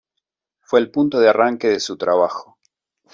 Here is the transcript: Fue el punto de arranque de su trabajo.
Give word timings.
Fue 0.61 0.79
el 0.79 0.89
punto 0.89 1.19
de 1.19 1.29
arranque 1.29 1.67
de 1.67 1.79
su 1.79 1.95
trabajo. 1.95 2.57